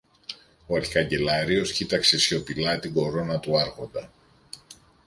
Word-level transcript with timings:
Ο 0.67 0.75
αρχικαγκελάριος 0.75 1.71
κοίταξε 1.71 2.19
σιωπηλά 2.19 2.79
την 2.79 2.93
κορώνα 2.93 3.39
του 3.39 3.59
Άρχοντα 3.59 4.09